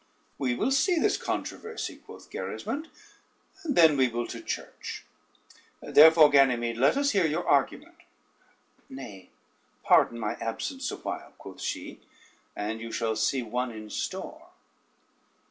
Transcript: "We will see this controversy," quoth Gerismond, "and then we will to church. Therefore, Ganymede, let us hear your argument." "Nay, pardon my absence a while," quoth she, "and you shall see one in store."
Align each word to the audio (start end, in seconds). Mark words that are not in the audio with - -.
"We 0.39 0.55
will 0.55 0.71
see 0.71 0.97
this 0.97 1.15
controversy," 1.15 1.97
quoth 1.97 2.31
Gerismond, 2.31 2.87
"and 3.63 3.75
then 3.75 3.97
we 3.97 4.07
will 4.07 4.25
to 4.29 4.41
church. 4.41 5.05
Therefore, 5.79 6.31
Ganymede, 6.31 6.77
let 6.79 6.97
us 6.97 7.11
hear 7.11 7.27
your 7.27 7.47
argument." 7.47 7.93
"Nay, 8.89 9.29
pardon 9.83 10.17
my 10.19 10.37
absence 10.37 10.89
a 10.89 10.95
while," 10.97 11.35
quoth 11.37 11.61
she, 11.61 11.99
"and 12.55 12.81
you 12.81 12.91
shall 12.91 13.15
see 13.15 13.43
one 13.43 13.69
in 13.69 13.91
store." 13.91 14.47